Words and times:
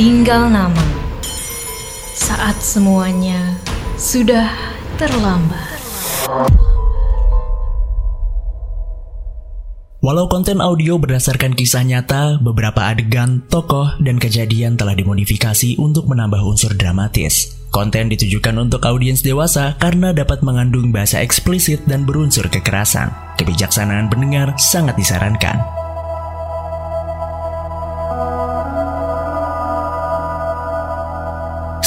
Tinggal 0.00 0.48
nama. 0.48 0.80
Saat 2.16 2.56
semuanya 2.64 3.60
sudah 4.00 4.48
terlambat. 4.96 5.76
Walau 10.00 10.24
konten 10.32 10.64
audio 10.64 10.96
berdasarkan 10.96 11.52
kisah 11.52 11.84
nyata, 11.84 12.40
beberapa 12.40 12.88
adegan, 12.88 13.44
tokoh, 13.52 14.00
dan 14.00 14.16
kejadian 14.16 14.80
telah 14.80 14.96
dimodifikasi 14.96 15.76
untuk 15.76 16.08
menambah 16.08 16.48
unsur 16.48 16.72
dramatis. 16.72 17.60
Konten 17.68 18.08
ditujukan 18.08 18.56
untuk 18.56 18.80
audiens 18.88 19.20
dewasa 19.20 19.76
karena 19.76 20.16
dapat 20.16 20.40
mengandung 20.40 20.96
bahasa 20.96 21.20
eksplisit 21.20 21.84
dan 21.84 22.08
berunsur 22.08 22.48
kekerasan. 22.48 23.12
Kebijaksanaan 23.36 24.08
pendengar 24.08 24.56
sangat 24.56 24.96
disarankan. 24.96 25.79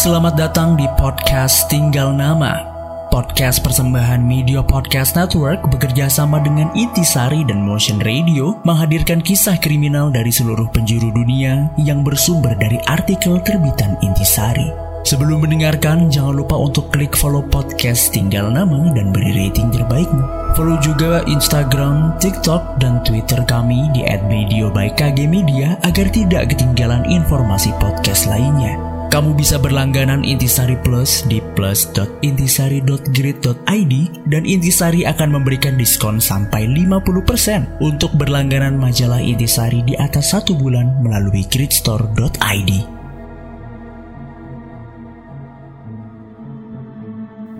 Selamat 0.03 0.35
datang 0.35 0.75
di 0.75 0.83
podcast 0.99 1.71
Tinggal 1.71 2.11
Nama. 2.11 2.59
Podcast 3.07 3.63
persembahan 3.63 4.19
Media 4.19 4.59
Podcast 4.59 5.15
Network 5.15 5.63
bekerja 5.71 6.11
sama 6.11 6.43
dengan 6.43 6.67
Intisari 6.75 7.47
dan 7.47 7.63
Motion 7.63 8.03
Radio 8.03 8.59
menghadirkan 8.67 9.23
kisah 9.23 9.55
kriminal 9.63 10.11
dari 10.11 10.27
seluruh 10.27 10.67
penjuru 10.75 11.07
dunia 11.07 11.71
yang 11.79 12.03
bersumber 12.03 12.51
dari 12.59 12.83
artikel 12.83 13.39
terbitan 13.47 13.95
Intisari. 14.03 14.67
Sebelum 15.07 15.47
mendengarkan, 15.47 16.11
jangan 16.11 16.35
lupa 16.35 16.59
untuk 16.59 16.91
klik 16.91 17.15
follow 17.15 17.47
podcast 17.47 18.11
Tinggal 18.11 18.51
Nama 18.51 18.91
dan 18.91 19.15
beri 19.15 19.31
rating 19.31 19.71
terbaikmu. 19.71 20.51
Follow 20.59 20.83
juga 20.83 21.23
Instagram, 21.31 22.19
TikTok, 22.19 22.75
dan 22.75 22.99
Twitter 23.07 23.39
kami 23.47 23.87
di 23.95 24.03
@media 24.19 25.79
agar 25.79 26.11
tidak 26.11 26.51
ketinggalan 26.51 27.07
informasi 27.07 27.71
podcast 27.79 28.27
lainnya. 28.27 28.92
Kamu 29.13 29.37
bisa 29.37 29.61
berlangganan 29.61 30.25
Intisari 30.25 30.73
Plus 30.81 31.21
di 31.29 31.37
plus.intisari.grid.id 31.53 33.93
dan 34.25 34.41
Intisari 34.41 35.05
akan 35.05 35.37
memberikan 35.37 35.77
diskon 35.77 36.17
sampai 36.17 36.65
50% 36.65 37.77
untuk 37.77 38.09
berlangganan 38.17 38.73
majalah 38.73 39.21
Intisari 39.21 39.85
di 39.85 39.93
atas 39.93 40.33
satu 40.33 40.57
bulan 40.57 41.05
melalui 41.05 41.45
gridstore.id. 41.45 42.71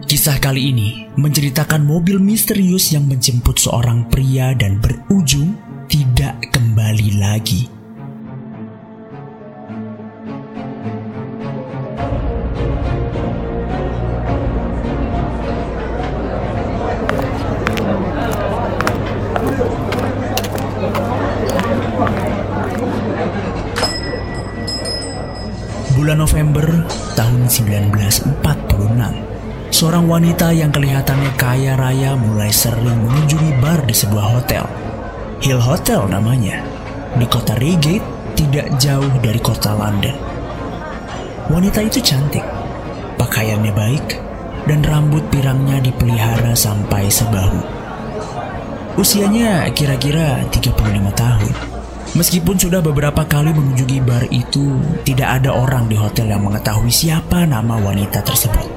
Kisah 0.09 0.41
kali 0.41 0.73
ini 0.73 1.05
menceritakan 1.21 1.85
mobil 1.85 2.17
misterius 2.17 2.97
yang 2.97 3.05
menjemput 3.05 3.61
seorang 3.61 4.09
pria 4.09 4.57
dan 4.57 4.81
berujung 4.81 5.53
tidak 5.85 6.49
kembali 6.49 7.21
lagi. 7.21 7.82
1946, 27.53 28.33
seorang 29.69 30.09
wanita 30.09 30.49
yang 30.49 30.73
kelihatannya 30.73 31.29
kaya 31.37 31.77
raya 31.77 32.17
mulai 32.17 32.49
sering 32.49 32.97
mengunjungi 33.05 33.61
bar 33.61 33.77
di 33.85 33.93
sebuah 33.93 34.41
hotel. 34.41 34.65
Hill 35.37 35.61
Hotel 35.61 36.01
namanya, 36.09 36.65
di 37.13 37.29
kota 37.29 37.53
Reigate, 37.61 38.01
tidak 38.33 38.73
jauh 38.81 39.13
dari 39.21 39.37
kota 39.37 39.77
London. 39.77 40.17
Wanita 41.53 41.85
itu 41.85 42.01
cantik, 42.01 42.41
pakaiannya 43.21 43.73
baik, 43.75 44.17
dan 44.65 44.81
rambut 44.81 45.21
pirangnya 45.29 45.77
dipelihara 45.83 46.57
sampai 46.57 47.11
sebahu. 47.11 47.61
Usianya 48.97 49.69
kira-kira 49.77 50.41
35 50.49 51.13
tahun. 51.13 51.72
Meskipun 52.13 52.61
sudah 52.61 52.77
beberapa 52.77 53.25
kali 53.25 53.49
mengunjungi 53.57 53.97
bar 54.05 54.29
itu, 54.29 54.77
tidak 55.01 55.41
ada 55.41 55.49
orang 55.49 55.89
di 55.89 55.97
hotel 55.97 56.29
yang 56.29 56.45
mengetahui 56.45 56.93
siapa 56.93 57.41
nama 57.49 57.73
wanita 57.81 58.21
tersebut. 58.21 58.69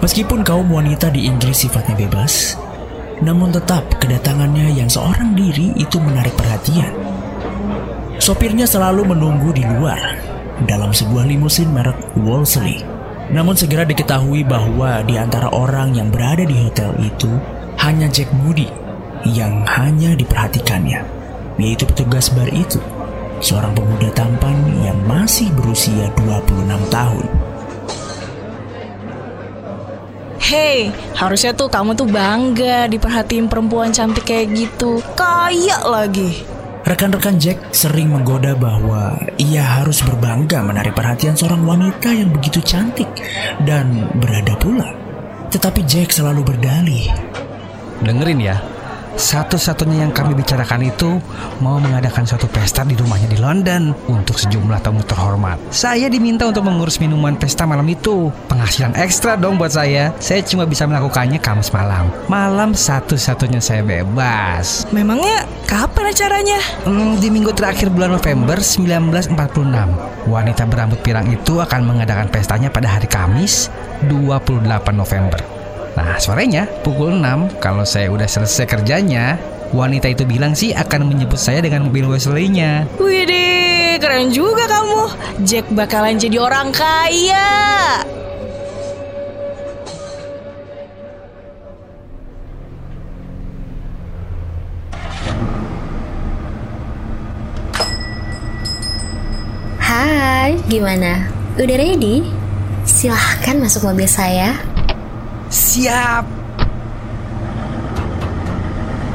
Meskipun 0.00 0.40
kaum 0.40 0.72
wanita 0.72 1.12
di 1.12 1.28
Inggris 1.28 1.68
sifatnya 1.68 1.92
bebas, 1.92 2.56
namun 3.20 3.52
tetap 3.52 3.84
kedatangannya 4.00 4.72
yang 4.72 4.88
seorang 4.88 5.36
diri 5.36 5.76
itu 5.76 6.00
menarik 6.00 6.32
perhatian. 6.32 6.88
Sopirnya 8.16 8.64
selalu 8.64 9.12
menunggu 9.12 9.52
di 9.52 9.60
luar 9.60 10.16
dalam 10.64 10.96
sebuah 10.96 11.28
limusin 11.28 11.68
merek 11.68 12.16
Wolseley. 12.16 12.80
Namun 13.36 13.52
segera 13.52 13.84
diketahui 13.84 14.48
bahwa 14.48 15.04
di 15.04 15.20
antara 15.20 15.52
orang 15.52 15.92
yang 15.92 16.08
berada 16.08 16.48
di 16.48 16.56
hotel 16.56 16.96
itu 17.04 17.28
hanya 17.84 18.08
Jack 18.08 18.32
Moody 18.32 18.66
yang 19.28 19.60
hanya 19.68 20.16
diperhatikannya, 20.16 21.19
yaitu 21.60 21.84
petugas 21.84 22.32
bar 22.32 22.48
itu, 22.48 22.80
seorang 23.44 23.76
pemuda 23.76 24.08
tampan 24.16 24.56
yang 24.80 24.96
masih 25.04 25.52
berusia 25.52 26.08
26 26.16 26.88
tahun. 26.88 27.28
Hey, 30.40 30.90
harusnya 31.14 31.54
tuh 31.54 31.70
kamu 31.70 31.94
tuh 31.94 32.10
bangga 32.10 32.90
diperhatiin 32.90 33.46
perempuan 33.46 33.94
cantik 33.94 34.26
kayak 34.26 34.50
gitu. 34.50 34.98
Kaya 35.14 35.78
lagi. 35.86 36.42
Rekan-rekan 36.80 37.38
Jack 37.38 37.70
sering 37.70 38.10
menggoda 38.10 38.58
bahwa 38.58 39.14
ia 39.38 39.62
harus 39.62 40.02
berbangga 40.02 40.58
menarik 40.64 40.96
perhatian 40.96 41.38
seorang 41.38 41.62
wanita 41.62 42.10
yang 42.10 42.34
begitu 42.34 42.58
cantik 42.64 43.06
dan 43.62 44.10
berada 44.18 44.58
pula. 44.58 44.90
Tetapi 45.54 45.86
Jack 45.86 46.10
selalu 46.10 46.42
berdalih. 46.42 47.06
Dengerin 48.00 48.40
ya, 48.40 48.56
satu-satunya 49.16 50.06
yang 50.06 50.12
kami 50.14 50.36
bicarakan 50.38 50.86
itu 50.86 51.18
mau 51.58 51.78
mengadakan 51.82 52.26
suatu 52.26 52.46
pesta 52.50 52.86
di 52.86 52.94
rumahnya 52.94 53.28
di 53.30 53.38
London 53.38 53.94
untuk 54.06 54.38
sejumlah 54.38 54.80
tamu 54.82 55.02
terhormat. 55.04 55.58
Saya 55.74 56.06
diminta 56.06 56.46
untuk 56.46 56.66
mengurus 56.66 56.98
minuman 57.02 57.34
pesta 57.34 57.66
malam 57.66 57.86
itu. 57.90 58.30
Penghasilan 58.50 58.94
ekstra 58.98 59.34
dong 59.34 59.58
buat 59.58 59.74
saya. 59.74 60.14
Saya 60.22 60.42
cuma 60.46 60.66
bisa 60.66 60.86
melakukannya 60.86 61.38
Kamis 61.42 61.70
malam. 61.74 62.10
Malam 62.30 62.74
satu-satunya 62.74 63.58
saya 63.58 63.82
bebas. 63.82 64.86
Memangnya 64.94 65.46
kapan 65.66 66.10
acaranya? 66.10 66.60
Hmm, 66.86 67.18
di 67.18 67.28
minggu 67.30 67.54
terakhir 67.54 67.90
bulan 67.92 68.16
November 68.16 68.58
1946, 68.58 69.30
wanita 70.26 70.62
berambut 70.66 70.98
pirang 71.04 71.26
itu 71.30 71.62
akan 71.62 71.80
mengadakan 71.86 72.26
pestanya 72.32 72.72
pada 72.72 72.88
hari 72.90 73.06
Kamis 73.06 73.68
28 74.08 74.66
November. 74.96 75.59
Nah, 76.00 76.16
sorenya 76.16 76.64
pukul 76.80 77.12
6 77.20 77.60
kalau 77.60 77.84
saya 77.84 78.08
udah 78.08 78.24
selesai 78.24 78.64
kerjanya, 78.64 79.36
wanita 79.68 80.08
itu 80.08 80.24
bilang 80.24 80.56
sih 80.56 80.72
akan 80.72 81.04
menyebut 81.04 81.36
saya 81.36 81.60
dengan 81.60 81.84
mobil 81.84 82.08
Wesley-nya. 82.08 82.88
Widih, 82.96 84.00
keren 84.00 84.32
juga 84.32 84.64
kamu. 84.64 85.12
Jack 85.44 85.68
bakalan 85.76 86.16
jadi 86.16 86.40
orang 86.40 86.72
kaya. 86.72 88.00
Hai, 99.76 100.56
gimana? 100.64 101.28
Udah 101.60 101.76
ready? 101.76 102.24
Silahkan 102.88 103.60
masuk 103.60 103.84
mobil 103.84 104.08
saya. 104.08 104.56
Siap. 105.50 106.30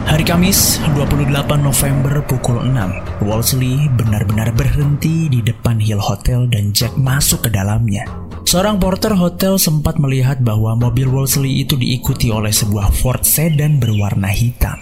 Hari 0.03 0.25
Kamis 0.27 0.83
28 0.91 1.31
November 1.63 2.19
pukul 2.27 2.59
6, 2.59 3.23
Wolseley 3.23 3.87
benar-benar 3.95 4.51
berhenti 4.51 5.31
di 5.31 5.39
depan 5.39 5.79
Hill 5.79 6.03
Hotel 6.03 6.43
dan 6.51 6.75
Jack 6.75 6.99
masuk 6.99 7.47
ke 7.47 7.55
dalamnya. 7.55 8.03
Seorang 8.43 8.83
porter 8.83 9.15
hotel 9.15 9.55
sempat 9.55 9.95
melihat 9.95 10.43
bahwa 10.43 10.75
mobil 10.75 11.07
Wolseley 11.07 11.63
itu 11.63 11.79
diikuti 11.79 12.27
oleh 12.35 12.51
sebuah 12.51 12.91
Ford 12.91 13.23
sedan 13.23 13.79
berwarna 13.79 14.27
hitam. 14.27 14.75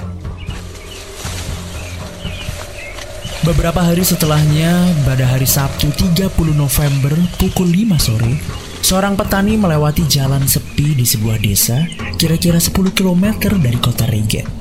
Beberapa 3.46 3.94
hari 3.94 4.02
setelahnya, 4.02 4.90
pada 5.06 5.30
hari 5.30 5.46
Sabtu 5.46 5.94
30 5.94 6.34
November 6.58 7.14
pukul 7.38 7.70
5 7.70 8.02
sore, 8.02 8.42
seorang 8.84 9.16
petani 9.16 9.56
melewati 9.56 10.04
jalan 10.12 10.44
sepi 10.44 10.92
di 10.92 11.08
sebuah 11.08 11.40
desa 11.40 11.88
kira-kira 12.20 12.60
10 12.60 12.92
km 12.92 13.32
dari 13.56 13.80
kota 13.80 14.04
Reigate. 14.12 14.52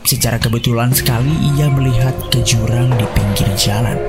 Secara 0.00 0.40
kebetulan 0.40 0.96
sekali 0.96 1.28
ia 1.52 1.68
melihat 1.68 2.16
ke 2.32 2.40
jurang 2.40 2.88
di 2.96 3.04
pinggir 3.12 3.52
jalan. 3.60 4.00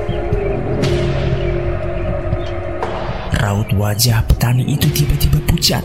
Raut 3.44 3.68
wajah 3.76 4.24
petani 4.24 4.64
itu 4.72 4.88
tiba-tiba 4.88 5.44
pucat. 5.44 5.84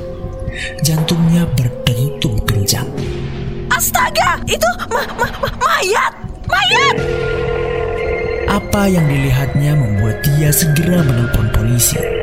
Jantungnya 0.86 1.42
berdentum 1.58 2.38
kencang. 2.46 2.86
Astaga, 3.72 4.38
itu 4.46 4.68
ma 4.94 5.02
ma 5.18 5.26
ma 5.42 5.50
mayat, 5.58 6.12
mayat. 6.46 6.96
Apa 8.46 8.86
yang 8.86 9.08
dilihatnya 9.08 9.74
membuat 9.74 10.22
dia 10.22 10.52
segera 10.52 11.00
menelpon 11.02 11.48
polisi. 11.56 12.22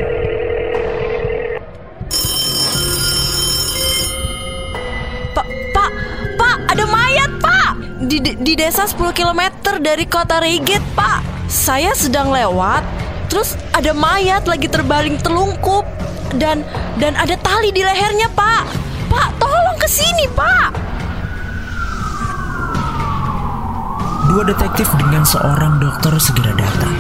Di, 8.10 8.18
di, 8.26 8.58
desa 8.58 8.90
10 8.90 9.14
km 9.14 9.54
dari 9.78 10.10
kota 10.10 10.42
Reget, 10.42 10.82
Pak. 10.98 11.46
Saya 11.46 11.94
sedang 11.94 12.34
lewat, 12.34 12.82
terus 13.30 13.54
ada 13.70 13.94
mayat 13.94 14.50
lagi 14.50 14.66
terbaring 14.66 15.22
telungkup 15.22 15.86
dan 16.34 16.66
dan 16.98 17.14
ada 17.14 17.38
tali 17.38 17.70
di 17.70 17.86
lehernya, 17.86 18.26
Pak. 18.34 18.66
Pak, 19.14 19.30
tolong 19.38 19.78
ke 19.78 19.86
sini, 19.86 20.26
Pak. 20.34 20.70
Dua 24.34 24.42
detektif 24.42 24.90
dengan 24.98 25.22
seorang 25.22 25.78
dokter 25.78 26.18
segera 26.18 26.58
datang. 26.58 26.98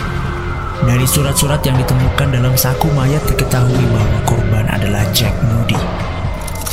Dari 0.85 1.09
surat-surat 1.09 1.65
yang 1.65 1.81
ditemukan 1.81 2.37
dalam 2.37 2.53
saku 2.53 2.85
mayat 2.93 3.25
diketahui 3.25 3.81
bahwa 3.97 4.19
korban 4.29 4.69
adalah 4.69 5.01
Jack 5.09 5.33
Moody. 5.41 5.81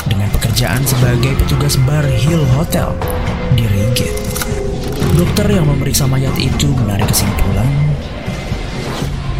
Dengan 0.04 0.28
pekerjaan 0.28 0.84
sebagai 0.84 1.32
petugas 1.40 1.80
bar 1.88 2.04
Hill 2.04 2.44
Hotel 2.52 2.92
di 3.56 3.64
Reigate. 3.64 4.25
Dokter 5.16 5.48
yang 5.48 5.64
memeriksa 5.64 6.04
mayat 6.04 6.36
itu 6.36 6.68
menarik 6.76 7.08
kesimpulan 7.08 7.64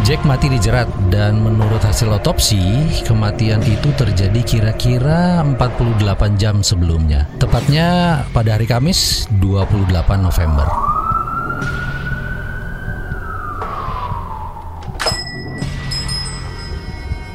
Jack 0.07 0.23
mati 0.23 0.47
dijerat 0.47 0.87
dan 1.11 1.43
menurut 1.43 1.83
hasil 1.83 2.07
otopsi, 2.07 2.63
kematian 3.03 3.59
itu 3.67 3.91
terjadi 3.99 4.39
kira-kira 4.47 5.43
48 5.43 6.39
jam 6.39 6.63
sebelumnya. 6.63 7.27
Tepatnya 7.43 8.23
pada 8.31 8.55
hari 8.55 8.71
Kamis 8.71 9.27
28 9.43 9.91
November. 10.23 10.71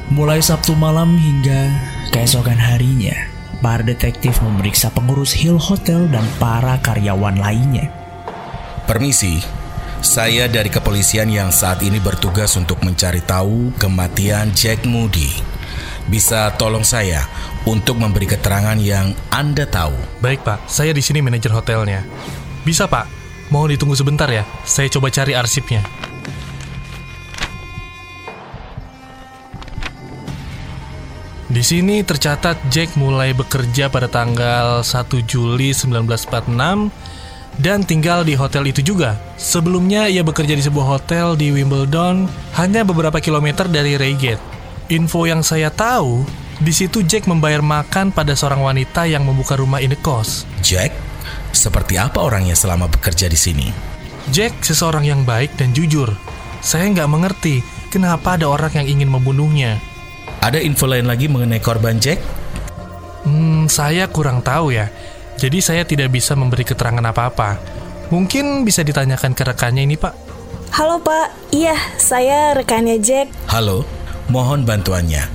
Mulai 0.08 0.40
Sabtu 0.40 0.72
malam 0.72 1.12
hingga 1.12 1.76
keesokan 2.08 2.56
harinya, 2.56 3.14
para 3.60 3.84
detektif 3.84 4.40
memeriksa 4.40 4.88
pengurus 4.96 5.36
Hill 5.36 5.60
Hotel 5.60 6.08
dan 6.08 6.24
para 6.40 6.80
karyawan 6.80 7.36
lainnya. 7.36 8.01
Permisi, 8.92 9.40
saya 10.04 10.52
dari 10.52 10.68
kepolisian 10.68 11.32
yang 11.32 11.48
saat 11.48 11.80
ini 11.80 11.96
bertugas 11.96 12.60
untuk 12.60 12.84
mencari 12.84 13.24
tahu 13.24 13.72
kematian 13.80 14.52
Jack 14.52 14.84
Moody. 14.84 15.32
Bisa 16.12 16.52
tolong 16.60 16.84
saya 16.84 17.24
untuk 17.64 17.96
memberi 17.96 18.28
keterangan 18.28 18.76
yang 18.76 19.16
Anda 19.32 19.64
tahu. 19.64 19.96
Baik 20.20 20.44
pak, 20.44 20.68
saya 20.68 20.92
di 20.92 21.00
sini 21.00 21.24
manajer 21.24 21.56
hotelnya. 21.56 22.04
Bisa 22.68 22.84
pak, 22.84 23.08
mohon 23.48 23.72
ditunggu 23.72 23.96
sebentar 23.96 24.28
ya. 24.28 24.44
Saya 24.68 24.92
coba 24.92 25.08
cari 25.08 25.32
arsipnya. 25.32 25.80
Di 31.48 31.64
sini 31.64 32.04
tercatat 32.04 32.60
Jack 32.68 33.00
mulai 33.00 33.32
bekerja 33.32 33.88
pada 33.88 34.12
tanggal 34.12 34.84
1 34.84 35.24
Juli 35.24 35.72
1946 35.72 37.21
dan 37.60 37.84
tinggal 37.84 38.24
di 38.24 38.32
hotel 38.32 38.68
itu 38.70 38.80
juga. 38.80 39.20
Sebelumnya 39.36 40.08
ia 40.08 40.24
bekerja 40.24 40.56
di 40.56 40.64
sebuah 40.64 40.96
hotel 40.96 41.36
di 41.36 41.52
Wimbledon, 41.52 42.30
hanya 42.56 42.86
beberapa 42.86 43.20
kilometer 43.20 43.68
dari 43.68 44.00
Reigate. 44.00 44.40
Info 44.88 45.24
yang 45.28 45.44
saya 45.44 45.68
tahu, 45.68 46.24
di 46.62 46.70
situ 46.70 47.02
Jack 47.02 47.26
membayar 47.26 47.60
makan 47.60 48.14
pada 48.14 48.38
seorang 48.38 48.62
wanita 48.62 49.04
yang 49.08 49.26
membuka 49.26 49.58
rumah 49.58 49.82
indekos. 49.82 50.46
Jack, 50.62 50.94
seperti 51.50 51.98
apa 51.98 52.22
orangnya 52.22 52.54
selama 52.54 52.88
bekerja 52.88 53.26
di 53.26 53.36
sini? 53.36 53.68
Jack 54.30 54.62
seseorang 54.62 55.02
yang 55.02 55.26
baik 55.26 55.58
dan 55.58 55.74
jujur. 55.74 56.12
Saya 56.62 56.86
nggak 56.86 57.10
mengerti 57.10 57.58
kenapa 57.90 58.38
ada 58.38 58.46
orang 58.46 58.70
yang 58.78 58.86
ingin 59.00 59.10
membunuhnya. 59.10 59.82
Ada 60.38 60.62
info 60.62 60.86
lain 60.86 61.10
lagi 61.10 61.26
mengenai 61.26 61.58
korban 61.58 61.98
Jack? 61.98 62.22
Hmm, 63.26 63.70
saya 63.70 64.10
kurang 64.10 64.42
tahu 64.42 64.74
ya. 64.74 64.90
Jadi 65.42 65.58
saya 65.58 65.82
tidak 65.82 66.14
bisa 66.14 66.38
memberi 66.38 66.62
keterangan 66.62 67.02
apa-apa. 67.02 67.58
Mungkin 68.14 68.62
bisa 68.62 68.86
ditanyakan 68.86 69.34
ke 69.34 69.42
rekannya 69.42 69.82
ini, 69.82 69.98
Pak. 69.98 70.14
Halo, 70.70 71.02
Pak. 71.02 71.50
Iya, 71.50 71.74
saya 71.98 72.54
rekannya 72.54 73.02
Jack. 73.02 73.50
Halo, 73.50 73.82
mohon 74.30 74.62
bantuannya. 74.62 75.26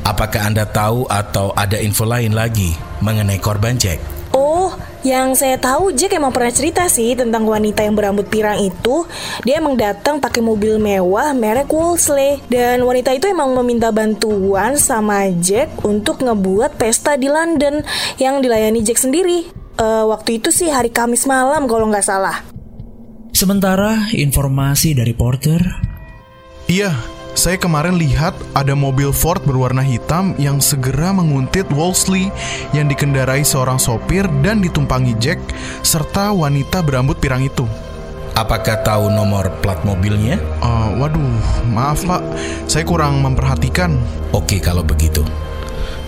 Apakah 0.00 0.48
Anda 0.48 0.64
tahu 0.64 1.04
atau 1.12 1.52
ada 1.52 1.76
info 1.76 2.08
lain 2.08 2.32
lagi 2.32 2.72
mengenai 3.04 3.36
korban 3.36 3.76
Jack? 3.76 4.13
Oh, 4.34 4.74
yang 5.06 5.38
saya 5.38 5.54
tahu 5.54 5.94
Jack 5.94 6.18
emang 6.18 6.34
pernah 6.34 6.50
cerita 6.50 6.90
sih 6.90 7.14
tentang 7.14 7.46
wanita 7.46 7.86
yang 7.86 7.94
berambut 7.94 8.26
pirang 8.26 8.58
itu. 8.58 9.06
Dia 9.46 9.62
emang 9.62 9.78
datang 9.78 10.18
pakai 10.18 10.42
mobil 10.42 10.82
mewah 10.82 11.30
merek 11.30 11.70
Wolseley 11.70 12.42
dan 12.50 12.82
wanita 12.82 13.14
itu 13.14 13.30
emang 13.30 13.54
meminta 13.54 13.94
bantuan 13.94 14.74
sama 14.74 15.30
Jack 15.38 15.86
untuk 15.86 16.26
ngebuat 16.26 16.74
pesta 16.74 17.14
di 17.14 17.30
London 17.30 17.86
yang 18.18 18.42
dilayani 18.42 18.82
Jack 18.82 18.98
sendiri. 18.98 19.46
Eh, 19.78 20.04
waktu 20.10 20.42
itu 20.42 20.50
sih 20.50 20.66
hari 20.66 20.90
Kamis 20.90 21.30
malam 21.30 21.70
kalau 21.70 21.86
nggak 21.86 22.02
salah. 22.02 22.42
Sementara 23.30 24.10
informasi 24.14 24.94
dari 24.94 25.10
Porter, 25.14 25.62
Iya, 26.64 26.96
saya 27.34 27.58
kemarin 27.58 27.98
lihat 27.98 28.32
ada 28.54 28.72
mobil 28.72 29.10
Ford 29.10 29.42
berwarna 29.42 29.82
hitam 29.82 30.32
yang 30.40 30.62
segera 30.62 31.10
menguntit 31.10 31.66
Wolseley 31.74 32.30
yang 32.70 32.86
dikendarai 32.86 33.42
seorang 33.42 33.76
sopir 33.76 34.24
dan 34.40 34.62
ditumpangi 34.62 35.18
Jack 35.18 35.38
serta 35.82 36.30
wanita 36.30 36.80
berambut 36.80 37.18
pirang 37.18 37.42
itu. 37.44 37.66
Apakah 38.34 38.82
tahu 38.82 39.14
nomor 39.14 39.46
plat 39.62 39.78
mobilnya? 39.86 40.38
Eh, 40.38 40.88
waduh, 40.98 41.22
maaf 41.70 42.02
pak, 42.02 42.22
saya 42.66 42.82
kurang 42.82 43.22
memperhatikan. 43.22 43.94
Oke 44.34 44.58
kalau 44.58 44.82
begitu. 44.82 45.22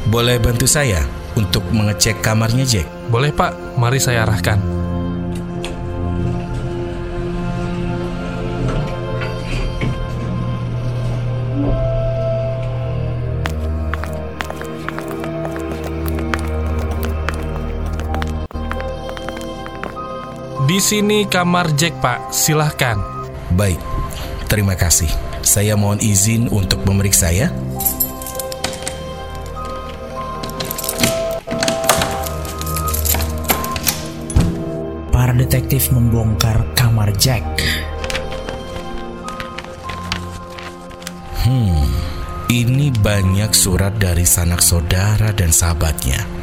Boleh 0.06 0.38
bantu 0.38 0.70
saya 0.70 1.02
untuk 1.36 1.66
mengecek 1.70 2.24
kamarnya 2.24 2.64
Jack? 2.64 2.86
Boleh, 3.12 3.30
Pak. 3.30 3.78
Mari 3.78 3.98
saya 3.98 4.22
arahkan. 4.22 4.85
Di 20.66 20.82
sini 20.82 21.22
kamar 21.30 21.78
Jack, 21.78 22.02
Pak. 22.02 22.34
Silahkan. 22.34 22.98
Baik, 23.54 23.78
terima 24.50 24.74
kasih. 24.74 25.06
Saya 25.46 25.78
mohon 25.78 26.02
izin 26.02 26.50
untuk 26.50 26.82
memeriksa 26.82 27.30
ya. 27.30 27.54
para 35.14 35.30
detektif 35.38 35.90
membongkar 35.94 36.66
kamar 36.74 37.10
Jack. 37.14 37.42
Ini 42.46 42.94
banyak 43.02 43.50
surat 43.50 43.98
dari 43.98 44.22
sanak 44.22 44.62
saudara 44.62 45.34
dan 45.34 45.50
sahabatnya. 45.50 46.35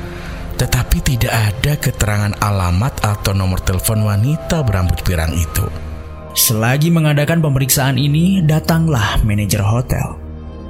Tetapi 0.57 0.97
tidak 1.01 1.33
ada 1.33 1.73
keterangan 1.77 2.33
alamat 2.39 3.01
atau 3.01 3.33
nomor 3.33 3.59
telepon 3.61 4.05
wanita 4.05 4.61
berambut 4.61 5.01
pirang 5.01 5.33
itu. 5.33 5.65
Selagi 6.33 6.89
mengadakan 6.89 7.41
pemeriksaan 7.41 8.01
ini, 8.01 8.41
datanglah 8.41 9.21
manajer 9.21 9.61
hotel. 9.61 10.17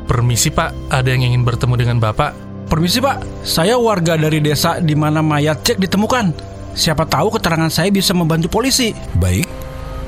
Permisi, 0.08 0.52
Pak. 0.52 0.92
Ada 0.92 1.16
yang 1.16 1.32
ingin 1.32 1.48
bertemu 1.48 1.76
dengan 1.80 1.98
Bapak? 2.04 2.54
Permisi 2.74 3.04
pak, 3.04 3.22
saya 3.46 3.78
warga 3.78 4.16
dari 4.16 4.40
desa 4.40 4.80
di 4.80 4.96
mana 4.96 5.20
mayat 5.22 5.62
Jack 5.62 5.78
ditemukan. 5.78 6.34
Siapa 6.74 7.06
tahu 7.06 7.38
keterangan 7.38 7.70
saya 7.70 7.94
bisa 7.94 8.18
membantu 8.18 8.50
polisi. 8.50 8.98
Baik, 9.20 9.46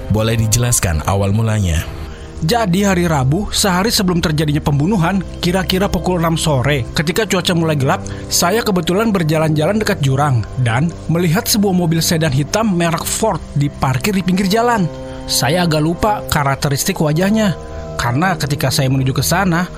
boleh 0.10 0.34
dijelaskan 0.34 1.06
awal 1.06 1.30
mulanya. 1.30 1.86
Jadi 2.44 2.84
hari 2.84 3.08
Rabu, 3.08 3.48
sehari 3.56 3.88
sebelum 3.88 4.20
terjadinya 4.20 4.60
pembunuhan, 4.60 5.24
kira-kira 5.40 5.88
pukul 5.88 6.20
6 6.20 6.36
sore, 6.36 6.84
ketika 6.92 7.24
cuaca 7.24 7.56
mulai 7.56 7.80
gelap, 7.80 8.04
saya 8.28 8.60
kebetulan 8.60 9.16
berjalan-jalan 9.16 9.80
dekat 9.80 10.04
jurang 10.04 10.44
dan 10.60 10.92
melihat 11.08 11.48
sebuah 11.48 11.72
mobil 11.72 12.04
sedan 12.04 12.36
hitam 12.36 12.76
merek 12.76 13.08
Ford 13.08 13.40
diparkir 13.56 14.12
di 14.12 14.20
pinggir 14.20 14.52
jalan. 14.52 14.84
Saya 15.32 15.64
agak 15.64 15.80
lupa 15.80 16.28
karakteristik 16.28 17.00
wajahnya, 17.00 17.56
karena 17.96 18.36
ketika 18.36 18.68
saya 18.68 18.92
menuju 18.92 19.16
ke 19.16 19.24
sana, 19.24 19.72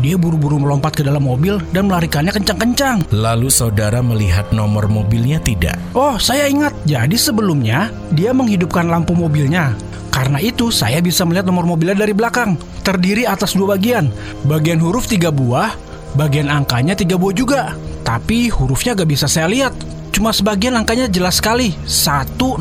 dia 0.00 0.16
buru-buru 0.16 0.56
melompat 0.56 0.96
ke 0.96 1.02
dalam 1.04 1.26
mobil 1.26 1.60
dan 1.74 1.90
melarikannya 1.90 2.32
kencang-kencang. 2.32 3.04
Lalu 3.12 3.52
saudara 3.52 4.00
melihat 4.00 4.48
nomor 4.54 4.88
mobilnya 4.88 5.42
tidak? 5.42 5.76
Oh, 5.92 6.16
saya 6.16 6.48
ingat. 6.48 6.72
Jadi 6.88 7.18
sebelumnya 7.20 7.92
dia 8.14 8.32
menghidupkan 8.32 8.88
lampu 8.88 9.12
mobilnya. 9.12 9.76
Karena 10.12 10.36
itu 10.40 10.68
saya 10.68 11.00
bisa 11.00 11.24
melihat 11.24 11.48
nomor 11.48 11.64
mobilnya 11.64 11.96
dari 11.96 12.12
belakang. 12.12 12.60
Terdiri 12.84 13.24
atas 13.24 13.56
dua 13.56 13.76
bagian. 13.76 14.12
Bagian 14.44 14.80
huruf 14.80 15.08
tiga 15.08 15.32
buah, 15.32 15.72
bagian 16.16 16.52
angkanya 16.52 16.92
tiga 16.92 17.16
buah 17.16 17.32
juga. 17.32 17.72
Tapi 18.04 18.52
hurufnya 18.52 18.92
gak 18.92 19.08
bisa 19.08 19.24
saya 19.24 19.48
lihat. 19.48 19.72
Cuma 20.12 20.36
sebagian 20.36 20.76
angkanya 20.76 21.08
jelas 21.08 21.40
sekali. 21.40 21.72
101. 21.88 22.60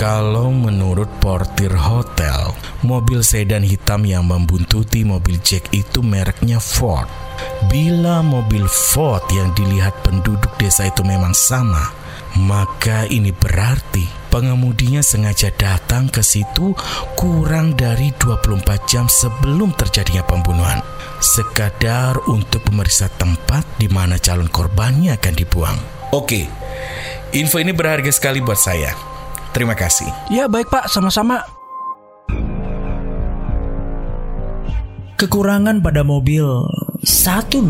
Kalau 0.00 0.48
menurut 0.48 1.12
portir 1.20 1.76
hotel, 1.76 2.56
mobil 2.80 3.20
sedan 3.20 3.60
hitam 3.60 4.08
yang 4.08 4.24
membuntuti 4.24 5.04
mobil 5.04 5.36
Jack 5.44 5.68
itu 5.76 6.00
mereknya 6.00 6.56
Ford. 6.56 7.04
Bila 7.68 8.24
mobil 8.24 8.64
Ford 8.64 9.20
yang 9.28 9.52
dilihat 9.52 9.92
penduduk 10.00 10.56
desa 10.56 10.88
itu 10.88 11.04
memang 11.04 11.36
sama, 11.36 11.92
maka 12.40 13.04
ini 13.12 13.28
berarti 13.28 14.08
pengemudinya 14.32 15.04
sengaja 15.04 15.52
datang 15.52 16.08
ke 16.08 16.24
situ 16.24 16.72
kurang 17.12 17.76
dari 17.76 18.16
24 18.16 18.88
jam 18.88 19.04
sebelum 19.04 19.76
terjadinya 19.76 20.24
pembunuhan. 20.24 20.80
Sekadar 21.20 22.16
untuk 22.24 22.64
memeriksa 22.72 23.12
tempat 23.20 23.68
di 23.76 23.92
mana 23.92 24.16
calon 24.16 24.48
korbannya 24.48 25.20
akan 25.20 25.34
dibuang. 25.36 25.76
Oke, 26.16 26.48
info 27.36 27.60
ini 27.60 27.76
berharga 27.76 28.08
sekali 28.08 28.40
buat 28.40 28.56
saya. 28.56 29.09
Terima 29.50 29.74
kasih. 29.74 30.06
Ya 30.30 30.46
baik 30.46 30.70
pak, 30.70 30.86
sama-sama. 30.90 31.42
Kekurangan 35.20 35.84
pada 35.84 36.00
mobil 36.00 36.48
101 37.04 37.60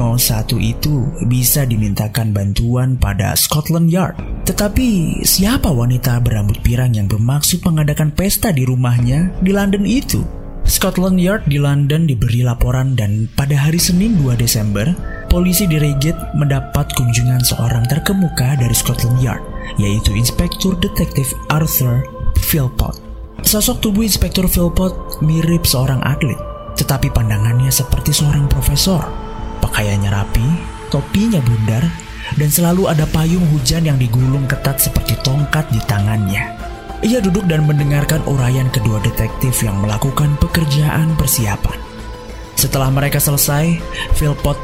itu 0.63 1.03
bisa 1.27 1.67
dimintakan 1.67 2.31
bantuan 2.31 2.95
pada 2.95 3.35
Scotland 3.35 3.91
Yard. 3.91 4.15
Tetapi 4.47 5.19
siapa 5.27 5.67
wanita 5.67 6.23
berambut 6.23 6.63
pirang 6.63 6.95
yang 6.95 7.11
bermaksud 7.11 7.63
mengadakan 7.67 8.15
pesta 8.15 8.55
di 8.55 8.63
rumahnya 8.63 9.35
di 9.43 9.51
London 9.51 9.83
itu? 9.83 10.23
Scotland 10.63 11.19
Yard 11.19 11.51
di 11.51 11.59
London 11.59 12.07
diberi 12.07 12.47
laporan 12.47 12.95
dan 12.95 13.27
pada 13.35 13.59
hari 13.59 13.83
Senin 13.83 14.15
2 14.23 14.39
Desember, 14.39 14.87
polisi 15.31 15.71
di 15.71 15.79
Reigate 15.79 16.35
mendapat 16.35 16.91
kunjungan 16.99 17.39
seorang 17.47 17.87
terkemuka 17.87 18.59
dari 18.59 18.75
Scotland 18.75 19.23
Yard 19.23 19.41
yaitu 19.79 20.11
Inspektur 20.19 20.75
Detektif 20.83 21.31
Arthur 21.47 22.03
Philpott. 22.43 22.99
Sosok 23.47 23.79
tubuh 23.79 24.03
Inspektur 24.03 24.51
Philpott 24.51 25.23
mirip 25.23 25.65
seorang 25.65 26.03
atlet, 26.03 26.37
tetapi 26.75 27.09
pandangannya 27.15 27.71
seperti 27.71 28.11
seorang 28.11 28.51
profesor. 28.51 29.07
Pakaiannya 29.63 30.11
rapi, 30.11 30.45
topinya 30.91 31.39
bundar, 31.41 31.87
dan 32.35 32.51
selalu 32.51 32.91
ada 32.91 33.07
payung 33.09 33.47
hujan 33.55 33.87
yang 33.87 33.97
digulung 33.97 34.45
ketat 34.51 34.83
seperti 34.83 35.15
tongkat 35.23 35.65
di 35.71 35.81
tangannya. 35.87 36.59
Ia 37.01 37.23
duduk 37.25 37.49
dan 37.49 37.65
mendengarkan 37.65 38.21
uraian 38.29 38.69
kedua 38.69 39.01
detektif 39.01 39.65
yang 39.65 39.81
melakukan 39.81 40.37
pekerjaan 40.37 41.17
persiapan. 41.17 41.81
Setelah 42.61 42.93
mereka 42.93 43.17
selesai, 43.17 43.81
Philpott 44.21 44.61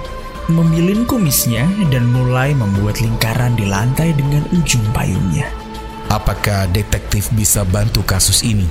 memilin 0.46 1.02
kumisnya 1.02 1.66
dan 1.90 2.06
mulai 2.14 2.54
membuat 2.54 3.02
lingkaran 3.02 3.58
di 3.58 3.66
lantai 3.66 4.14
dengan 4.14 4.46
ujung 4.54 4.82
payungnya. 4.94 5.50
Apakah 6.06 6.70
detektif 6.70 7.34
bisa 7.34 7.66
bantu 7.66 8.06
kasus 8.06 8.46
ini? 8.46 8.70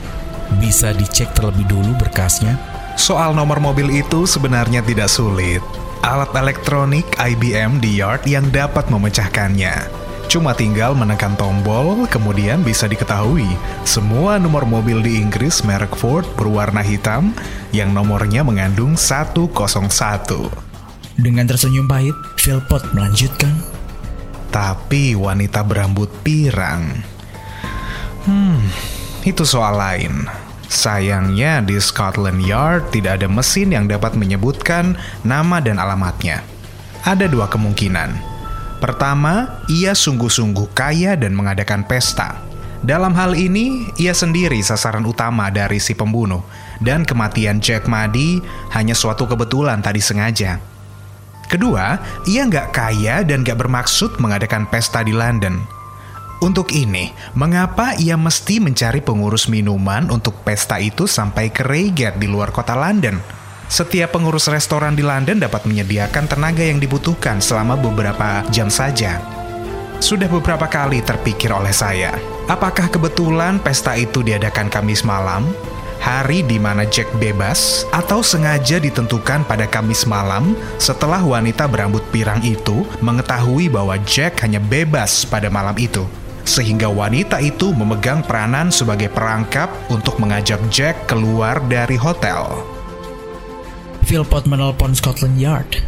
Bisa 0.64 0.96
dicek 0.96 1.36
terlebih 1.36 1.68
dulu 1.68 1.92
berkasnya? 2.00 2.56
Soal 2.96 3.36
nomor 3.36 3.60
mobil 3.60 3.92
itu 3.92 4.24
sebenarnya 4.24 4.80
tidak 4.88 5.12
sulit. 5.12 5.60
Alat 6.00 6.32
elektronik 6.32 7.04
IBM 7.20 7.84
di 7.84 8.00
Yard 8.00 8.24
yang 8.24 8.48
dapat 8.56 8.88
memecahkannya. 8.88 10.06
Cuma 10.32 10.56
tinggal 10.56 10.96
menekan 10.96 11.36
tombol, 11.36 12.08
kemudian 12.08 12.64
bisa 12.64 12.88
diketahui 12.88 13.46
semua 13.84 14.40
nomor 14.40 14.64
mobil 14.64 15.04
di 15.04 15.20
Inggris 15.20 15.62
merek 15.68 15.94
Ford 15.94 16.26
berwarna 16.40 16.82
hitam 16.82 17.36
yang 17.76 17.92
nomornya 17.92 18.48
mengandung 18.48 18.96
101. 18.96 20.65
Dengan 21.16 21.48
tersenyum 21.48 21.88
pahit, 21.88 22.16
Philpott 22.36 22.92
melanjutkan. 22.92 23.56
Tapi 24.52 25.16
wanita 25.16 25.64
berambut 25.64 26.12
pirang. 26.28 26.92
Hmm, 28.28 28.60
itu 29.24 29.48
soal 29.48 29.80
lain. 29.80 30.28
Sayangnya 30.68 31.64
di 31.64 31.80
Scotland 31.80 32.44
Yard 32.44 32.92
tidak 32.92 33.24
ada 33.24 33.32
mesin 33.32 33.72
yang 33.72 33.88
dapat 33.88 34.20
menyebutkan 34.20 35.00
nama 35.24 35.64
dan 35.64 35.80
alamatnya. 35.80 36.44
Ada 37.08 37.32
dua 37.32 37.48
kemungkinan. 37.48 38.36
Pertama, 38.84 39.64
ia 39.72 39.96
sungguh-sungguh 39.96 40.76
kaya 40.76 41.16
dan 41.16 41.32
mengadakan 41.32 41.88
pesta. 41.88 42.44
Dalam 42.84 43.16
hal 43.16 43.40
ini, 43.40 43.88
ia 43.96 44.12
sendiri 44.12 44.60
sasaran 44.60 45.08
utama 45.08 45.48
dari 45.48 45.80
si 45.80 45.96
pembunuh, 45.96 46.44
dan 46.84 47.08
kematian 47.08 47.64
Jack 47.64 47.88
Madi 47.88 48.44
hanya 48.76 48.94
suatu 48.94 49.24
kebetulan 49.26 49.80
tadi 49.80 50.04
sengaja. 50.04 50.75
Kedua, 51.46 52.02
ia 52.26 52.46
nggak 52.46 52.74
kaya 52.74 53.22
dan 53.22 53.46
nggak 53.46 53.62
bermaksud 53.62 54.18
mengadakan 54.18 54.66
pesta 54.66 55.06
di 55.06 55.14
London. 55.14 55.62
Untuk 56.44 56.76
ini, 56.76 57.16
mengapa 57.34 57.96
ia 57.96 58.20
mesti 58.20 58.60
mencari 58.60 59.00
pengurus 59.00 59.48
minuman 59.48 60.12
untuk 60.12 60.36
pesta 60.44 60.78
itu 60.84 61.08
sampai 61.08 61.48
ke 61.50 61.64
Reigate 61.64 62.20
di 62.20 62.28
luar 62.28 62.52
kota 62.52 62.76
London? 62.76 63.18
Setiap 63.66 64.14
pengurus 64.14 64.46
restoran 64.46 64.94
di 64.94 65.02
London 65.02 65.42
dapat 65.42 65.66
menyediakan 65.66 66.30
tenaga 66.30 66.62
yang 66.62 66.78
dibutuhkan 66.78 67.42
selama 67.42 67.74
beberapa 67.74 68.46
jam 68.54 68.70
saja. 68.70 69.18
Sudah 69.98 70.30
beberapa 70.30 70.70
kali 70.70 71.02
terpikir 71.02 71.50
oleh 71.50 71.74
saya, 71.74 72.14
apakah 72.46 72.92
kebetulan 72.92 73.58
pesta 73.58 73.98
itu 73.98 74.22
diadakan 74.22 74.70
Kamis 74.70 75.02
malam 75.02 75.50
hari 76.00 76.46
di 76.46 76.62
mana 76.62 76.86
Jack 76.86 77.10
bebas 77.18 77.84
atau 77.90 78.22
sengaja 78.22 78.78
ditentukan 78.78 79.44
pada 79.46 79.66
Kamis 79.66 80.06
malam 80.06 80.54
setelah 80.78 81.22
wanita 81.22 81.66
berambut 81.66 82.06
pirang 82.14 82.42
itu 82.46 82.86
mengetahui 83.02 83.68
bahwa 83.68 83.98
Jack 84.06 84.42
hanya 84.46 84.62
bebas 84.62 85.26
pada 85.26 85.50
malam 85.50 85.76
itu. 85.76 86.06
Sehingga 86.46 86.86
wanita 86.86 87.42
itu 87.42 87.74
memegang 87.74 88.22
peranan 88.22 88.70
sebagai 88.70 89.10
perangkap 89.10 89.68
untuk 89.90 90.22
mengajak 90.22 90.62
Jack 90.70 91.10
keluar 91.10 91.58
dari 91.66 91.98
hotel. 91.98 92.62
Philpott 94.06 94.46
menelpon 94.46 94.94
Scotland 94.94 95.42
Yard. 95.42 95.82